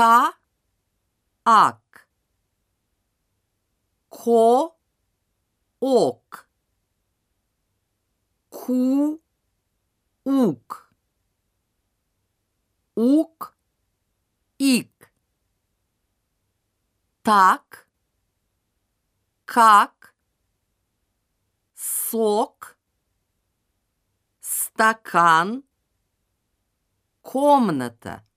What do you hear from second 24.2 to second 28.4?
стакан, комната.